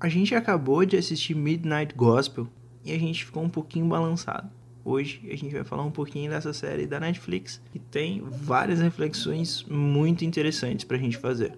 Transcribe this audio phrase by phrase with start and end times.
[0.00, 2.46] A gente acabou de assistir Midnight Gospel
[2.84, 4.48] e a gente ficou um pouquinho balançado.
[4.84, 9.64] Hoje a gente vai falar um pouquinho dessa série da Netflix que tem várias reflexões
[9.64, 11.52] muito interessantes pra gente fazer.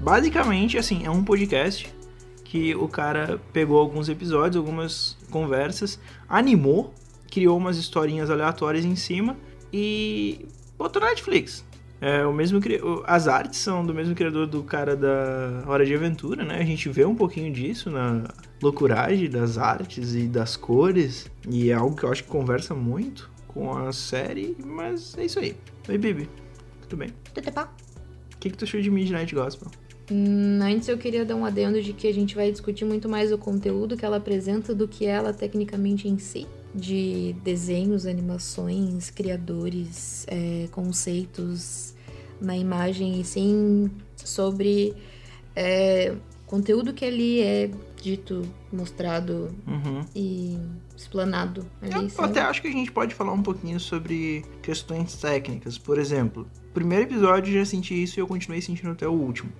[0.00, 1.97] Basicamente, assim, é um podcast
[2.48, 6.94] que o cara pegou alguns episódios, algumas conversas, animou,
[7.30, 9.36] criou umas historinhas aleatórias em cima
[9.70, 10.46] e
[10.78, 11.62] botou na Netflix.
[12.00, 12.58] É, o mesmo
[13.04, 16.58] as artes são do mesmo criador do cara da Hora de Aventura, né?
[16.58, 18.24] A gente vê um pouquinho disso na
[18.62, 23.30] loucuragem das artes e das cores, e é algo que eu acho que conversa muito
[23.46, 25.54] com a série, mas é isso aí.
[25.86, 26.30] Oi, Bibi.
[26.82, 27.12] Tudo bem?
[27.34, 27.64] Tudo bem.
[27.64, 29.70] O que, que tu achou de Midnight Gospel?
[30.10, 33.38] Antes eu queria dar um adendo de que a gente vai discutir muito mais o
[33.38, 36.46] conteúdo que ela apresenta do que ela tecnicamente em si.
[36.74, 41.94] De desenhos, animações, criadores, é, conceitos
[42.40, 44.94] na imagem, e sim sobre
[45.56, 46.14] é,
[46.46, 47.70] conteúdo que ali é
[48.00, 48.42] dito,
[48.72, 50.04] mostrado uhum.
[50.14, 50.58] e
[50.96, 51.66] explanado.
[51.82, 55.76] Ali, eu até acho que a gente pode falar um pouquinho sobre questões técnicas.
[55.76, 59.50] Por exemplo, primeiro episódio já senti isso e eu continuei sentindo até o último.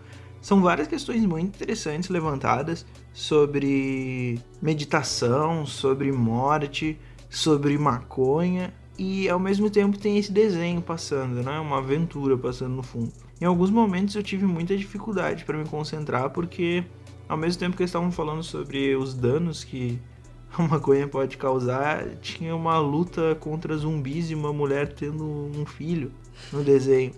[0.49, 9.69] São várias questões muito interessantes levantadas sobre meditação, sobre morte, sobre maconha e ao mesmo
[9.69, 11.61] tempo tem esse desenho passando, né?
[11.61, 13.13] Uma aventura passando no fundo.
[13.39, 16.83] Em alguns momentos eu tive muita dificuldade para me concentrar porque
[17.29, 20.01] ao mesmo tempo que eles estavam falando sobre os danos que
[20.57, 26.11] a maconha pode causar, tinha uma luta contra zumbis e uma mulher tendo um filho
[26.51, 27.13] no desenho.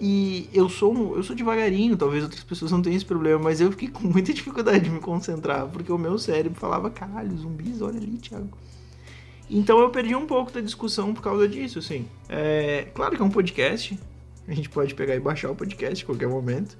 [0.00, 3.70] E eu sou, eu sou devagarinho, talvez outras pessoas não tenham esse problema, mas eu
[3.70, 7.98] fiquei com muita dificuldade de me concentrar, porque o meu cérebro falava, caralho, zumbis, olha
[7.98, 8.50] ali, Thiago.
[9.48, 12.06] Então eu perdi um pouco da discussão por causa disso, assim.
[12.28, 13.98] É, claro que é um podcast,
[14.48, 16.76] a gente pode pegar e baixar o podcast a qualquer momento,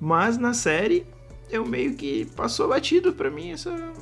[0.00, 1.04] mas na série
[1.50, 3.92] eu meio que passou batido para mim essa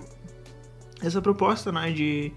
[1.03, 2.33] essa proposta, né, de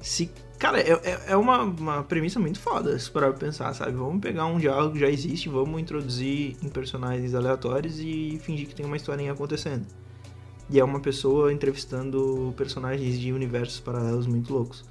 [0.00, 3.92] se Cara, é, é, é uma, uma premissa muito foda, se parar pra pensar, sabe?
[3.92, 8.74] Vamos pegar um diálogo que já existe, vamos introduzir em personagens aleatórios e fingir que
[8.74, 9.86] tem uma historinha acontecendo.
[10.68, 14.84] E é uma pessoa entrevistando personagens de universos paralelos muito loucos.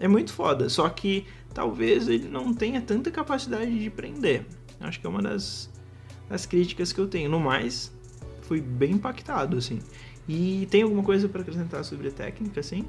[0.00, 4.44] É muito foda, só que talvez ele não tenha tanta capacidade de prender.
[4.80, 5.70] Acho que é uma das,
[6.28, 7.30] das críticas que eu tenho.
[7.30, 7.92] No mais,
[8.42, 9.78] fui bem impactado, assim.
[10.28, 12.84] E tem alguma coisa para acrescentar sobre a técnica, assim?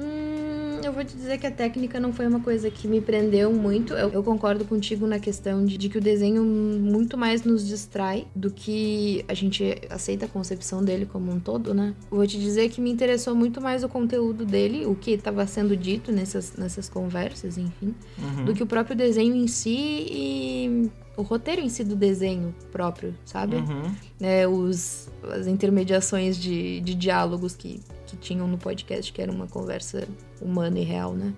[0.00, 3.52] Hum, eu vou te dizer que a técnica não foi uma coisa que me prendeu
[3.52, 3.94] muito.
[3.94, 8.26] Eu, eu concordo contigo na questão de, de, que o desenho muito mais nos distrai
[8.34, 11.94] do que a gente aceita a concepção dele como um todo, né?
[12.10, 15.46] Eu vou te dizer que me interessou muito mais o conteúdo dele, o que estava
[15.46, 18.44] sendo dito nessas, nessas conversas, enfim, uhum.
[18.44, 23.14] do que o próprio desenho em si e o roteiro em si do desenho próprio,
[23.24, 23.56] sabe?
[23.56, 23.94] Uhum.
[24.20, 27.80] É, os, as intermediações de, de diálogos que
[28.14, 30.06] que tinham no podcast, que era uma conversa
[30.40, 31.32] humana e real, né?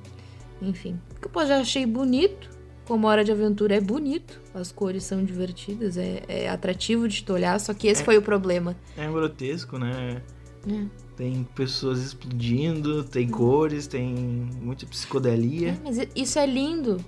[0.60, 1.00] Enfim.
[1.20, 2.56] Que eu já achei bonito.
[2.86, 7.32] Como Hora de Aventura é bonito, as cores são divertidas, é, é atrativo de te
[7.32, 8.76] olhar, só que esse é, foi o problema.
[8.96, 10.22] É grotesco, né?
[10.70, 10.84] É.
[11.16, 14.14] Tem pessoas explodindo, tem cores, tem
[14.62, 15.70] muita psicodelia.
[15.70, 17.04] É, mas isso é lindo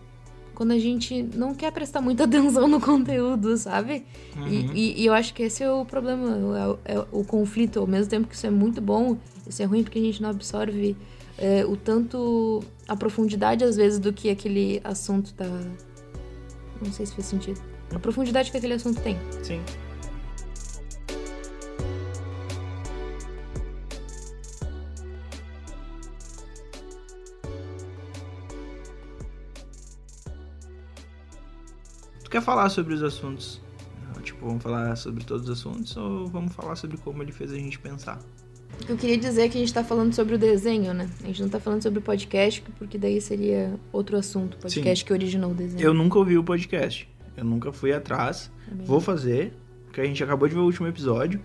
[0.58, 4.04] quando a gente não quer prestar muita atenção no conteúdo, sabe?
[4.36, 4.48] Uhum.
[4.48, 7.78] E, e, e, eu acho que esse é o problema, é, é, o conflito.
[7.78, 9.16] Ao mesmo tempo que isso é muito bom,
[9.48, 10.96] isso é ruim porque a gente não absorve
[11.38, 15.46] é, o tanto, a profundidade às vezes do que aquele assunto tá.
[16.80, 17.60] Não sei se faz sentido.
[17.94, 19.16] A profundidade que aquele assunto tem.
[19.42, 19.62] Sim.
[32.22, 33.60] Tu quer falar sobre os assuntos?
[34.22, 37.56] Tipo, vamos falar sobre todos os assuntos ou vamos falar sobre como ele fez a
[37.56, 38.20] gente pensar?
[38.88, 41.08] Eu queria dizer é que a gente tá falando sobre o desenho, né?
[41.22, 45.06] A gente não tá falando sobre o podcast, porque daí seria outro assunto, podcast Sim.
[45.06, 45.82] que originou o desenho.
[45.82, 47.08] Eu nunca ouvi o podcast.
[47.36, 48.50] Eu nunca fui atrás.
[48.70, 49.52] É Vou fazer,
[49.84, 51.40] porque a gente acabou de ver o último episódio.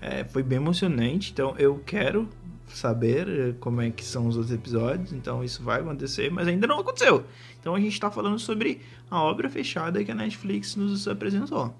[0.00, 2.28] É, foi bem emocionante, então eu quero
[2.68, 6.66] saber eh, como é que são os outros episódios, então isso vai acontecer, mas ainda
[6.66, 7.24] não aconteceu.
[7.60, 8.80] Então a gente está falando sobre
[9.10, 11.74] a obra fechada que a Netflix nos apresentou.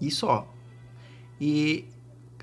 [0.00, 0.52] E só.
[1.40, 1.84] E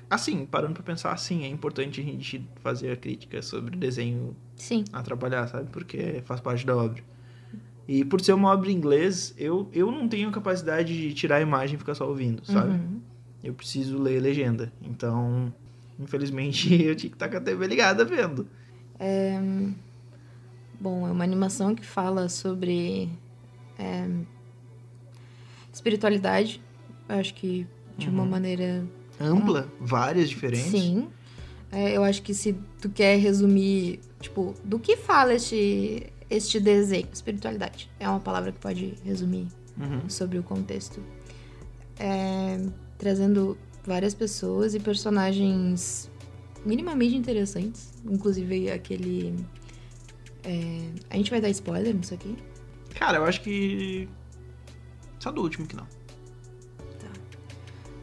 [0.08, 4.84] assim, parando para pensar assim, é importante a gente fazer a crítica sobre desenho Sim.
[4.92, 5.68] a trabalhar, sabe?
[5.70, 7.02] Porque faz parte da obra.
[7.88, 11.40] E por ser uma obra em inglês, eu, eu não tenho capacidade de tirar a
[11.40, 12.70] imagem e ficar só ouvindo, sabe?
[12.72, 13.00] Uhum.
[13.44, 14.72] Eu preciso ler legenda.
[14.82, 15.52] Então,
[15.98, 18.46] Infelizmente, eu tinha que estar com a TV ligada vendo.
[18.98, 19.38] É...
[20.78, 23.08] Bom, é uma animação que fala sobre
[23.78, 24.08] é...
[25.72, 26.62] espiritualidade.
[27.08, 27.66] Acho que
[27.96, 28.28] de uma Uhum.
[28.28, 28.86] maneira
[29.20, 30.70] Ampla, várias diferentes.
[30.70, 31.08] Sim.
[31.72, 37.08] É, eu acho que se tu quer resumir, tipo, do que fala este, este desenho?
[37.12, 37.90] Espiritualidade.
[37.98, 39.48] É uma palavra que pode resumir
[39.78, 40.08] Uhum.
[40.08, 41.02] sobre o contexto.
[41.98, 42.58] É,
[42.98, 46.10] trazendo várias pessoas e personagens
[46.64, 47.92] minimamente interessantes.
[48.08, 49.34] Inclusive aquele.
[50.44, 50.80] é,
[51.10, 52.36] a gente vai dar spoiler nisso aqui?
[52.94, 54.08] Cara, eu acho que.
[55.18, 55.86] Só do último que não.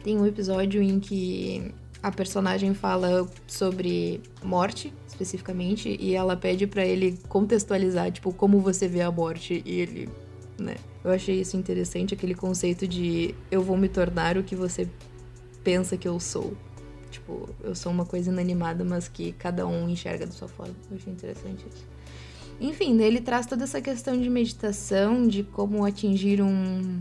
[0.04, 1.72] Tem um episódio em que
[2.02, 8.86] a personagem fala sobre morte, especificamente, e ela pede pra ele contextualizar, tipo, como você
[8.86, 10.08] vê a morte, e ele,
[10.58, 10.76] né?
[11.02, 14.86] Eu achei isso interessante, aquele conceito de eu vou me tornar o que você
[15.64, 16.52] pensa que eu sou.
[17.10, 20.74] Tipo, eu sou uma coisa inanimada, mas que cada um enxerga da sua forma.
[20.90, 21.86] Eu achei interessante isso.
[22.60, 26.98] Enfim, ele traz toda essa questão de meditação, de como atingir um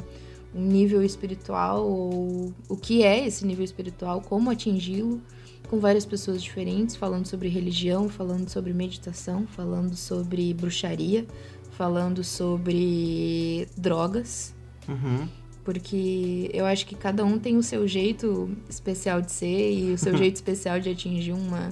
[0.54, 5.22] nível espiritual, ou o que é esse nível espiritual, como atingi-lo,
[5.70, 11.26] com várias pessoas diferentes, falando sobre religião, falando sobre meditação, falando sobre bruxaria,
[11.72, 14.54] falando sobre drogas,
[14.88, 15.28] Uhum.
[15.64, 19.98] porque eu acho que cada um tem o seu jeito especial de ser e o
[19.98, 21.72] seu jeito especial de atingir uma,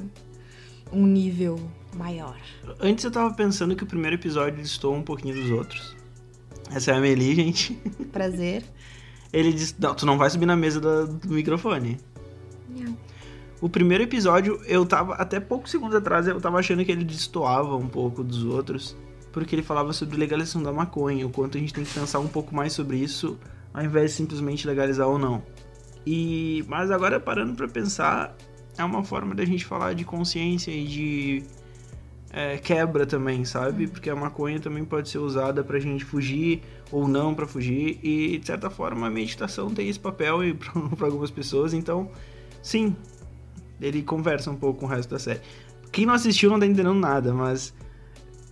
[0.91, 1.59] um nível
[1.95, 2.37] maior.
[2.79, 5.95] Antes eu tava pensando que o primeiro episódio distou um pouquinho dos outros.
[6.69, 7.73] Essa é a Amelie, gente.
[8.11, 8.63] Prazer.
[9.31, 11.97] Ele disse: Não, tu não vai subir na mesa do, do microfone.
[12.69, 12.97] Não.
[13.61, 15.13] O primeiro episódio, eu tava.
[15.15, 18.95] Até poucos segundos atrás, eu tava achando que ele destoava um pouco dos outros.
[19.31, 22.27] Porque ele falava sobre legalização da maconha, o quanto a gente tem que pensar um
[22.27, 23.39] pouco mais sobre isso,
[23.73, 25.43] ao invés de simplesmente legalizar ou não.
[26.05, 26.65] E.
[26.67, 28.35] Mas agora parando pra pensar,
[28.77, 31.43] é uma forma da gente falar de consciência e de.
[32.33, 33.87] É, quebra também, sabe?
[33.87, 36.61] Porque a maconha também pode ser usada pra gente fugir
[36.91, 37.99] ou não pra fugir.
[38.01, 40.53] E de certa forma a meditação tem esse papel e
[40.95, 42.09] pra algumas pessoas, então.
[42.63, 42.95] Sim,
[43.81, 45.41] ele conversa um pouco com o resto da série.
[45.91, 47.73] Quem não assistiu não tá entendendo nada, mas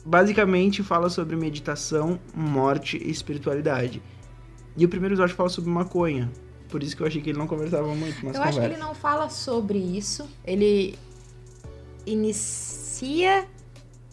[0.06, 4.02] basicamente fala sobre meditação, morte e espiritualidade.
[4.76, 6.30] E o primeiro episódio fala sobre maconha.
[6.70, 8.66] Por isso que eu achei que ele não conversava muito, Eu acho que conversa.
[8.66, 10.28] ele não fala sobre isso.
[10.44, 10.98] Ele
[12.06, 13.48] inicia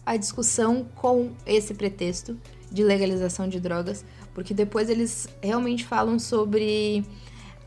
[0.07, 2.39] a discussão com esse pretexto
[2.71, 7.05] de legalização de drogas, porque depois eles realmente falam sobre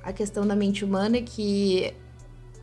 [0.01, 1.94] a questão da mente humana que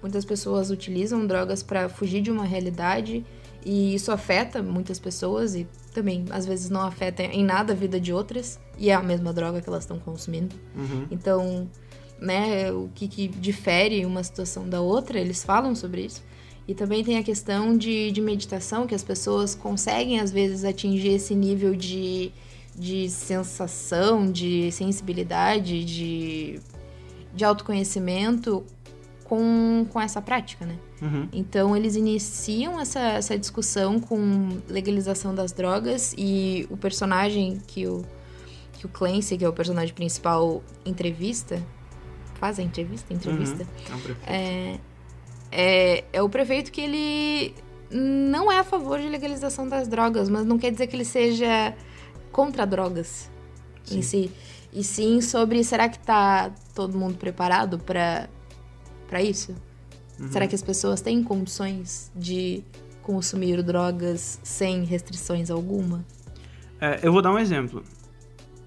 [0.01, 3.25] muitas pessoas utilizam drogas para fugir de uma realidade
[3.65, 8.01] e isso afeta muitas pessoas e também às vezes não afeta em nada a vida
[8.01, 10.55] de outras e é a mesma droga que elas estão consumindo.
[10.75, 11.07] Uhum.
[11.11, 11.69] Então,
[12.19, 16.23] né, o que, que difere uma situação da outra, eles falam sobre isso.
[16.69, 21.11] E também tem a questão de, de meditação, que as pessoas conseguem, às vezes, atingir
[21.11, 22.33] esse nível de,
[22.75, 26.61] de sensação, de sensibilidade, de,
[27.33, 28.65] de autoconhecimento
[29.25, 30.77] com, com essa prática, né?
[31.01, 31.29] Uhum.
[31.33, 38.05] Então eles iniciam essa, essa discussão com legalização das drogas e o personagem que o,
[38.73, 41.63] que o Clancy, que é o personagem principal, entrevista.
[42.35, 43.13] Faz a entrevista?
[43.13, 43.67] Entrevista.
[44.27, 44.96] É um.
[45.59, 47.55] É, é, o prefeito que ele
[47.91, 51.75] não é a favor de legalização das drogas, mas não quer dizer que ele seja
[52.31, 53.31] contra drogas
[53.91, 54.31] em si.
[54.71, 58.29] E sim sobre será que tá todo mundo preparado para
[59.09, 59.55] para isso?
[60.21, 60.31] Uhum.
[60.31, 62.63] Será que as pessoas têm condições de
[63.03, 66.05] consumir drogas sem restrições alguma?
[66.79, 67.83] É, eu vou dar um exemplo.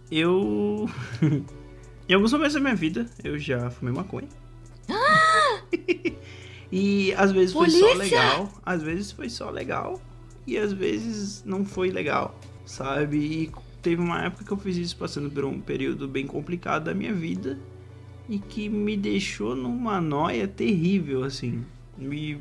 [0.10, 0.90] Eu.
[2.10, 4.30] em alguns momentos da minha vida, eu já fumei maconha.
[6.72, 8.18] e às vezes foi só Polícia!
[8.20, 10.02] legal, às vezes foi só legal,
[10.46, 13.18] e às vezes não foi legal, sabe?
[13.18, 16.94] E teve uma época que eu fiz isso passando por um período bem complicado da
[16.94, 17.58] minha vida
[18.28, 21.64] e que me deixou numa noia terrível, assim.
[21.98, 22.40] Me...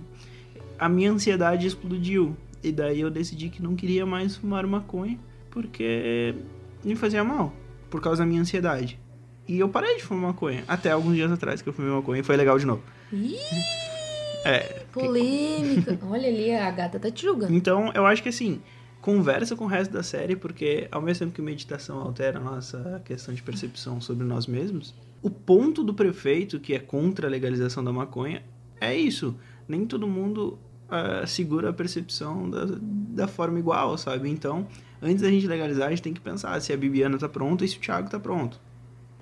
[0.79, 2.37] A minha ansiedade explodiu.
[2.63, 5.19] E daí eu decidi que não queria mais fumar maconha
[5.51, 6.35] porque
[6.85, 7.55] me fazia mal
[7.89, 8.99] por causa da minha ansiedade.
[9.47, 12.25] E eu parei de fumar maconha até alguns dias atrás que eu fumei maconha e
[12.25, 12.83] foi legal de novo.
[13.13, 13.37] Ih,
[14.49, 15.99] É, polêmica.
[16.09, 17.53] Olha ali, a gata tá te julgando.
[17.53, 18.63] Então, eu acho que assim,
[19.03, 23.03] conversa com o resto da série, porque ao mesmo tempo que meditação altera a nossa
[23.05, 27.85] questão de percepção sobre nós mesmos, o ponto do prefeito, que é contra a legalização
[27.85, 28.43] da maconha,
[28.81, 29.37] é isso.
[29.69, 34.31] Nem todo mundo ah, segura a percepção da, da forma igual, sabe?
[34.31, 34.67] Então,
[35.03, 37.69] antes da gente legalizar, a gente tem que pensar se a Bibiana tá pronta e
[37.69, 38.59] se o Thiago tá pronto.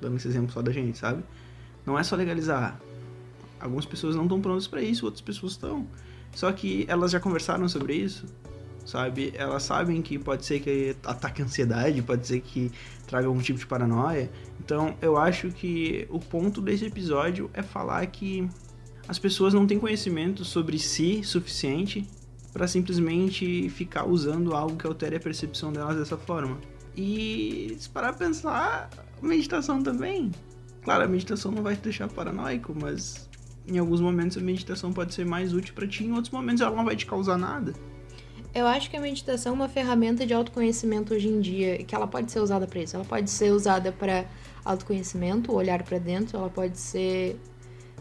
[0.00, 1.24] Dando esse exemplo só da gente, sabe?
[1.84, 2.78] Não é só legalizar.
[3.60, 5.86] Algumas pessoas não estão prontas para isso, outras pessoas estão.
[6.34, 8.26] Só que elas já conversaram sobre isso,
[8.84, 9.32] sabe?
[9.34, 12.70] Elas sabem que pode ser que ataque a ansiedade, pode ser que
[13.06, 14.30] traga algum tipo de paranoia.
[14.60, 18.48] Então, eu acho que o ponto desse episódio é falar que
[19.08, 22.06] as pessoas não têm conhecimento sobre si suficiente
[22.52, 26.58] para simplesmente ficar usando algo que altere a percepção delas dessa forma.
[26.96, 28.88] E se parar pensar,
[29.20, 30.30] meditação também.
[30.82, 33.25] Claro, a meditação não vai te deixar paranoico, mas
[33.68, 36.74] em alguns momentos a meditação pode ser mais útil para ti, em outros momentos ela
[36.74, 37.72] não vai te causar nada.
[38.54, 42.06] Eu acho que a meditação é uma ferramenta de autoconhecimento hoje em dia, que ela
[42.06, 42.96] pode ser usada para isso.
[42.96, 44.24] Ela pode ser usada para
[44.64, 47.38] autoconhecimento, olhar para dentro, ela pode ser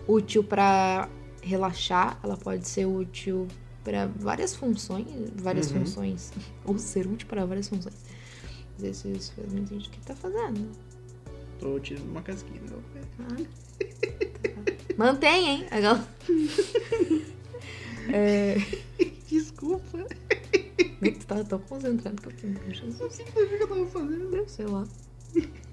[0.07, 1.09] útil para
[1.41, 3.47] relaxar, ela pode ser útil
[3.83, 5.05] para várias funções,
[5.35, 5.79] várias Uhum.
[5.81, 6.31] funções,
[6.63, 7.95] ou ser útil para várias funções.
[8.77, 9.75] Às vezes faz muito.
[9.75, 10.71] O que tá fazendo?
[11.59, 12.61] Tô tirando uma casquinha.
[13.19, 13.35] Ah.
[14.97, 15.65] Mantém, hein?
[15.71, 16.07] Aquela-
[18.13, 18.55] é...
[19.29, 20.05] Desculpa.
[21.01, 22.73] Tu tá tão concentrado que eu tenho.
[22.73, 24.43] Jesus, O que que eu tava fazendo?
[24.49, 24.87] sei lá.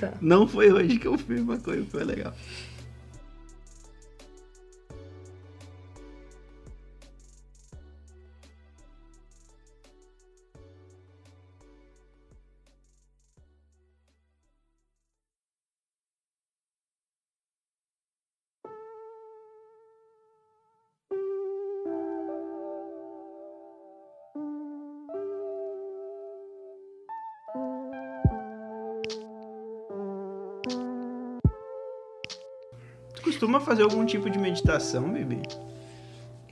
[0.00, 0.14] Tá.
[0.18, 2.34] Não foi hoje que eu fiz uma coisa, foi legal.
[33.40, 35.40] Costuma fazer algum tipo de meditação, Bibi?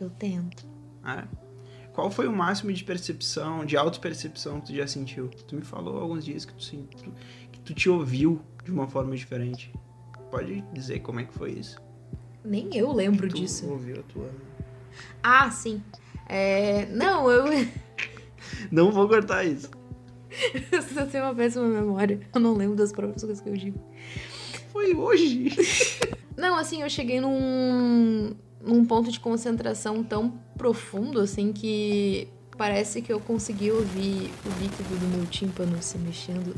[0.01, 0.65] Eu tento.
[1.05, 1.29] Ah, é?
[1.93, 5.29] Qual foi o máximo de percepção, de autopercepção que tu já sentiu?
[5.29, 7.13] Tu me falou alguns dias que tu,
[7.53, 9.71] que tu te ouviu de uma forma diferente.
[10.31, 11.79] Pode dizer como é que foi isso?
[12.43, 13.69] Nem eu lembro Tu disso.
[13.69, 14.31] ouviu a tua...
[15.23, 15.83] Ah, sim.
[16.27, 16.87] É...
[16.87, 17.45] Não, eu...
[18.73, 19.71] Não vou cortar isso.
[20.97, 22.19] eu tenho uma péssima memória.
[22.35, 23.79] Eu não lembro das próprias coisas que eu digo.
[24.73, 25.51] Foi hoje.
[26.39, 28.31] Não, assim, eu cheguei num,
[28.65, 34.97] num ponto de concentração tão profundo, assim, que parece que eu consegui ouvir o líquido
[35.01, 36.55] do meu tímpano se mexendo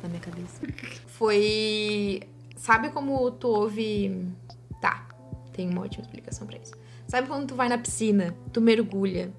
[0.00, 0.60] na minha cabeça.
[1.06, 2.22] Foi.
[2.56, 4.24] Sabe como tu ouve.
[4.80, 5.08] Tá,
[5.52, 6.72] tem uma ótima explicação pra isso.
[7.08, 9.32] Sabe quando tu vai na piscina, tu mergulha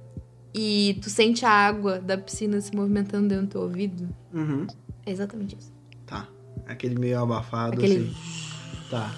[0.54, 4.10] e tu sente a água da piscina se movimentando dentro do teu ouvido?
[4.34, 4.68] Uhum.
[5.06, 5.72] É exatamente isso.
[6.06, 6.28] Tá.
[6.68, 8.10] Aquele meio abafado, Aquele.
[8.10, 8.16] assim.
[8.90, 9.12] Tá.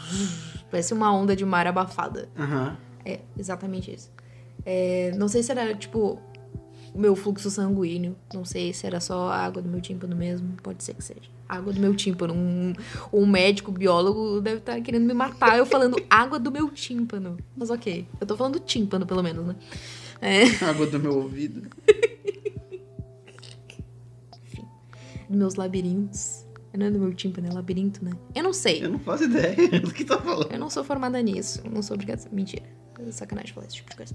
[0.69, 2.29] Parece uma onda de mar abafada.
[2.37, 2.77] Aham.
[3.05, 4.11] É, exatamente isso.
[4.65, 6.19] É, não sei se era, tipo,
[6.93, 8.15] o meu fluxo sanguíneo.
[8.33, 10.55] Não sei se era só a água do meu tímpano mesmo.
[10.61, 11.29] Pode ser que seja.
[11.47, 12.33] Água do meu tímpano.
[12.33, 12.73] Um,
[13.13, 17.37] um médico, biólogo, deve estar querendo me matar eu falando água do meu tímpano.
[17.55, 18.07] Mas ok.
[18.19, 19.55] Eu tô falando tímpano, pelo menos, né?
[20.19, 21.69] É, Água do meu ouvido.
[25.29, 26.46] dos meus labirintos.
[26.77, 28.11] Não é do meu tímpano, é labirinto, né?
[28.35, 28.85] Eu não sei.
[28.85, 30.51] Eu não faço ideia do que tá falando.
[30.51, 31.63] Eu não sou formada nisso.
[31.67, 32.21] Não sou obrigada.
[32.31, 32.63] Mentira.
[32.99, 34.13] É sacanagem falar esse tipo de coisa.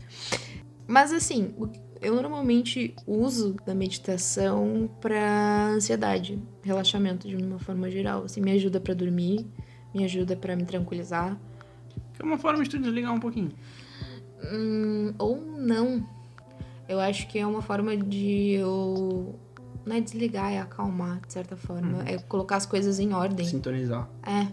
[0.87, 1.53] Mas assim,
[2.01, 8.25] eu normalmente uso da meditação pra ansiedade, relaxamento de uma forma geral.
[8.25, 9.45] Assim, me ajuda pra dormir,
[9.93, 11.37] me ajuda pra me tranquilizar.
[12.17, 13.51] É uma forma de tu desligar um pouquinho.
[14.53, 16.07] Hum, ou não.
[16.89, 19.37] Eu acho que é uma forma de eu.
[19.85, 22.03] Não é desligar, é acalmar, de certa forma.
[22.09, 23.45] É colocar as coisas em ordem.
[23.47, 24.09] Sintonizar.
[24.23, 24.47] É.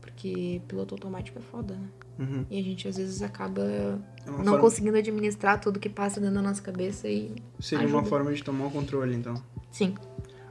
[0.00, 1.88] Porque piloto automático é foda, né?
[2.18, 2.44] Uhum.
[2.50, 3.98] E a gente às vezes acaba É
[4.28, 7.34] uma não forma- conseguindo administrar tudo que passa dentro da nossa cabeça e.
[7.58, 8.08] Seria uma ajuda.
[8.10, 9.34] forma de tomar o controle, então.
[9.70, 9.94] Sim.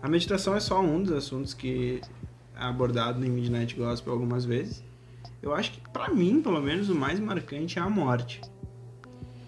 [0.02, 2.02] A meditação é só um dos assuntos que
[2.56, 4.84] é abordado em Midnight Gospel algumas vezes.
[5.42, 8.42] Eu acho que, pra mim, pelo menos, o mais marcante é a morte.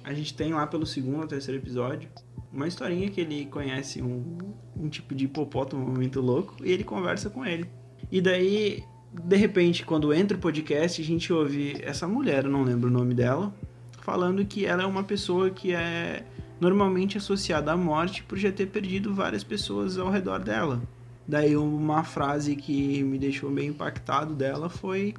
[0.03, 2.09] A gente tem lá pelo segundo ou terceiro episódio
[2.53, 4.37] uma historinha que ele conhece um,
[4.75, 7.65] um tipo de hipopótamo muito louco e ele conversa com ele.
[8.11, 12.89] E daí, de repente, quando entra o podcast, a gente ouve essa mulher, não lembro
[12.89, 13.53] o nome dela,
[14.01, 16.25] falando que ela é uma pessoa que é
[16.59, 20.81] normalmente associada à morte por já ter perdido várias pessoas ao redor dela.
[21.27, 25.13] Daí uma frase que me deixou bem impactado dela foi: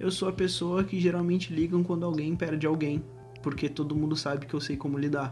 [0.00, 3.04] Eu sou a pessoa que geralmente ligam quando alguém perde alguém,
[3.42, 5.30] porque todo mundo sabe que eu sei como lidar.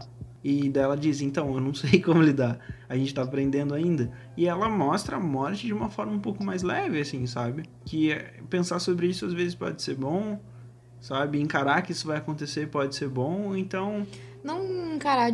[0.49, 4.09] E daí ela diz: Então, eu não sei como lidar, a gente tá aprendendo ainda.
[4.37, 7.63] E ela mostra a morte de uma forma um pouco mais leve, assim, sabe?
[7.83, 10.39] Que é- pensar sobre isso às vezes pode ser bom,
[11.01, 11.41] sabe?
[11.41, 14.07] Encarar que isso vai acontecer pode ser bom, então
[14.41, 15.33] Não encarar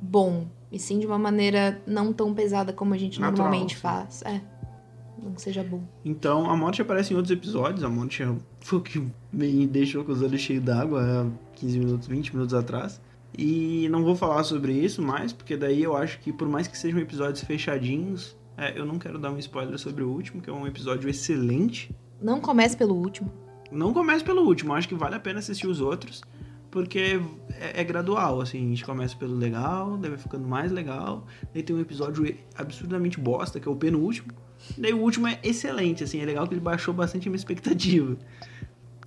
[0.00, 3.80] bom, e sim de uma maneira não tão pesada como a gente Natural, normalmente sim.
[3.82, 4.22] faz.
[4.22, 4.40] É.
[5.22, 5.82] não seja bom.
[6.02, 7.84] Então, a morte aparece em outros episódios.
[7.84, 8.22] A morte
[8.60, 12.54] foi o que me deixou com os olhos cheios d'água há 15 minutos, 20 minutos
[12.54, 12.98] atrás.
[13.36, 16.78] E não vou falar sobre isso mais, porque daí eu acho que por mais que
[16.78, 20.52] sejam episódios fechadinhos, é, eu não quero dar um spoiler sobre o último, que é
[20.52, 21.94] um episódio excelente.
[22.22, 23.30] Não comece pelo último.
[23.70, 26.22] Não comece pelo último, acho que vale a pena assistir os outros,
[26.70, 31.26] porque é, é gradual, assim, a gente começa pelo legal, daí vai ficando mais legal,
[31.52, 34.32] daí tem um episódio absurdamente bosta, que é o penúltimo,
[34.78, 38.16] daí o último é excelente, assim, é legal que ele baixou bastante a minha expectativa.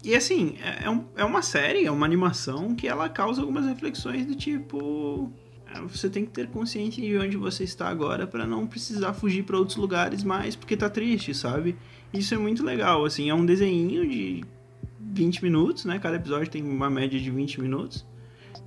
[0.04, 3.66] E assim, é, é um- é uma série, é uma animação que ela causa algumas
[3.66, 5.32] reflexões do tipo.
[5.68, 9.44] é, Você tem que ter consciência de onde você está agora para não precisar fugir
[9.44, 11.76] para outros lugares mais porque tá triste, sabe?
[12.14, 14.44] Isso é muito legal, assim, é um desenho de
[15.00, 16.00] 20 minutos, né?
[16.00, 18.06] Cada episódio tem uma média de 20 minutos.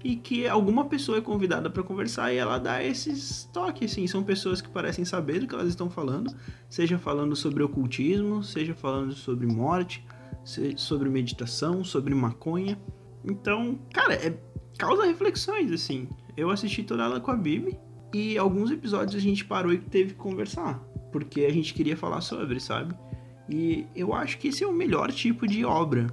[0.04, 4.06] E que alguma pessoa é convidada para conversar e ela dá esses toques, assim.
[4.06, 6.32] São pessoas que parecem saber do que elas estão falando,
[6.68, 10.04] seja falando sobre ocultismo, seja falando sobre morte,
[10.76, 12.78] sobre meditação, sobre maconha.
[13.24, 14.36] Então, cara, é,
[14.78, 16.08] causa reflexões, assim.
[16.36, 17.78] Eu assisti toda ela com a Bibi
[18.12, 20.78] e alguns episódios a gente parou e teve que conversar,
[21.10, 22.94] porque a gente queria falar sobre, sabe?
[23.48, 26.06] E eu acho que esse é o melhor tipo de obra.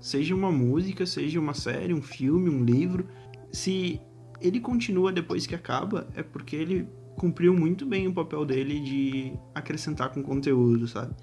[0.00, 3.06] Seja uma música, seja uma série, um filme, um livro.
[3.50, 4.00] Se
[4.40, 9.32] ele continua depois que acaba, é porque ele cumpriu muito bem o papel dele de
[9.54, 11.14] acrescentar com conteúdo, sabe?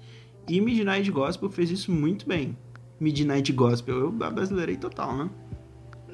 [0.48, 2.56] E Midnight Gospel fez isso muito bem.
[2.98, 5.30] Midnight Gospel, eu brasileirei total, né?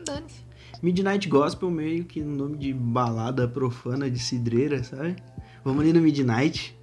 [0.05, 0.47] Dane-se.
[0.83, 5.17] Midnight Gospel meio que no nome de balada profana de cidreira, sabe?
[5.65, 6.79] Vamos ali no Midnight.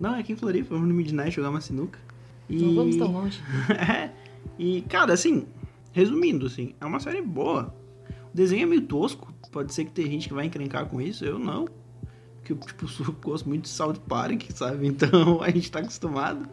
[0.00, 1.98] Não, é aqui em Floripa, vamos no Midnight jogar uma sinuca.
[2.48, 2.56] E...
[2.56, 3.40] Não vamos tão longe.
[3.70, 4.10] é.
[4.58, 5.46] E, cara, assim,
[5.92, 7.74] resumindo, assim, é uma série boa.
[8.32, 9.32] O desenho é meio tosco.
[9.52, 11.66] Pode ser que tem gente que vai encrencar com isso, eu não.
[12.36, 14.86] Porque eu, tipo, gosto muito de South Park, sabe?
[14.86, 16.48] Então a gente tá acostumado.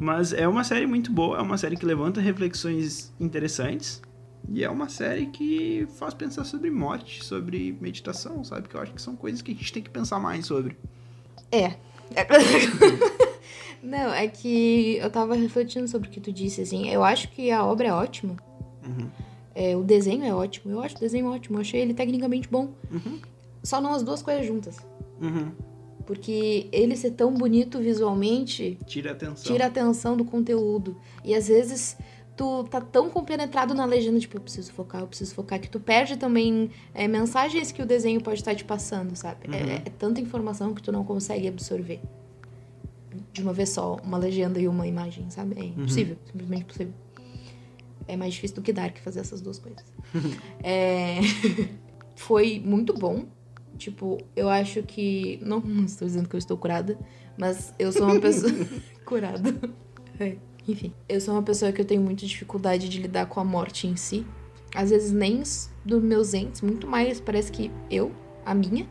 [0.00, 4.00] Mas é uma série muito boa, é uma série que levanta reflexões interessantes.
[4.48, 8.66] E é uma série que faz pensar sobre morte, sobre meditação, sabe?
[8.66, 10.74] Que eu acho que são coisas que a gente tem que pensar mais sobre.
[11.52, 11.74] É.
[13.84, 16.88] Não, é que eu tava refletindo sobre o que tu disse, assim.
[16.88, 18.36] Eu acho que a obra é ótima.
[18.82, 19.06] Uhum.
[19.54, 20.72] É, o desenho é ótimo.
[20.72, 21.58] Eu acho o desenho ótimo.
[21.58, 22.70] Eu achei ele tecnicamente bom.
[22.90, 23.20] Uhum.
[23.62, 24.78] Só não as duas coisas juntas.
[25.20, 25.52] Uhum.
[26.10, 29.52] Porque ele ser tão bonito visualmente Tira a atenção.
[29.52, 30.96] tira a atenção do conteúdo.
[31.24, 31.96] E às vezes
[32.36, 35.78] tu tá tão compenetrado na legenda, tipo, eu preciso focar, eu preciso focar, que tu
[35.78, 39.46] perde também é, mensagens que o desenho pode estar te passando, sabe?
[39.54, 39.70] É- Uhum.
[39.70, 42.00] É, tanta informação que tu não consegue absorver.
[43.32, 45.60] De uma vez só, uma legenda e uma imagem, sabe?
[45.60, 46.94] É impossível, simplesmente impossível.
[48.08, 49.84] É mais difícil do que Dark fazer essas duas coisas.
[50.60, 51.20] É,
[52.16, 53.26] Foi muito bom.
[53.76, 55.38] Tipo, eu acho que.
[55.42, 56.98] Não, não estou dizendo que eu estou curada,
[57.38, 58.52] mas eu sou uma pessoa.
[59.04, 59.54] curada.
[60.18, 60.36] É,
[60.68, 63.86] Enfim, eu sou uma pessoa que eu tenho muita dificuldade de lidar com a morte
[63.86, 64.26] em si.
[64.74, 65.42] Às vezes nem
[65.84, 68.12] dos meus entes, muito mais parece que eu,
[68.44, 68.86] a minha.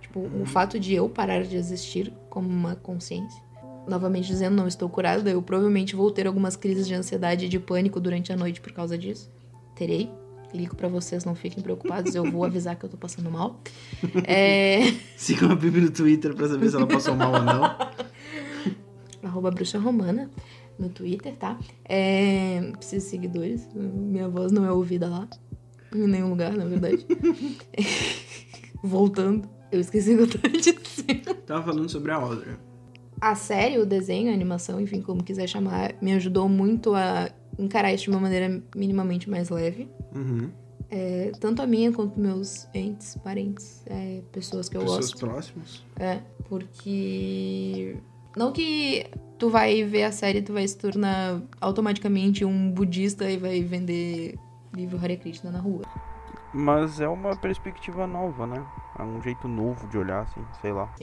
[0.00, 3.42] Tipo, o fato de eu parar de existir como uma consciência.
[3.86, 7.60] Novamente dizendo, não estou curada, eu provavelmente vou ter algumas crises de ansiedade e de
[7.60, 9.30] pânico durante a noite por causa disso.
[9.76, 10.10] Terei.
[10.54, 13.60] Ligo pra vocês, não fiquem preocupados, eu vou avisar que eu tô passando mal.
[14.24, 14.94] É.
[15.16, 17.64] Sigam a Bibi no Twitter pra saber se ela passou mal ou não.
[19.24, 20.30] arroba bruxa romana
[20.78, 21.58] no Twitter, tá?
[21.84, 23.68] É, preciso de seguidores.
[23.74, 25.28] Minha voz não é ouvida lá.
[25.92, 27.04] Em nenhum lugar, na verdade.
[28.82, 29.48] Voltando.
[29.72, 31.34] Eu esqueci o que eu tava dizendo.
[31.46, 32.58] Tava falando sobre a obra.
[33.20, 37.92] A série, o desenho, a animação, enfim, como quiser chamar, me ajudou muito a encarar
[37.92, 39.88] isso de uma maneira minimamente mais leve.
[40.14, 40.50] Uhum.
[40.90, 45.18] É, tanto a minha quanto meus entes, parentes, é, pessoas que eu Pessoas gosto.
[45.26, 45.84] próximas.
[45.98, 47.96] É, porque.
[48.36, 49.06] Não que
[49.38, 53.62] tu vai ver a série e tu vai se tornar automaticamente um budista e vai
[53.62, 54.36] vender
[54.74, 55.82] livro Hare Krishna na rua.
[56.52, 58.64] Mas é uma perspectiva nova, né?
[58.98, 60.94] É um jeito novo de olhar, assim, sei lá.